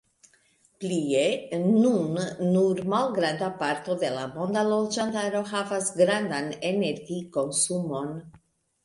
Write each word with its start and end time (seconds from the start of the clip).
Plie, 0.83 1.25
nun 1.65 2.15
nur 2.55 2.81
malgranda 2.93 3.49
parto 3.59 3.97
de 4.05 4.09
la 4.15 4.23
monda 4.37 4.63
loĝantaro 4.71 5.43
havas 5.53 5.93
grandan 6.01 6.49
energikonsumon. 6.71 8.11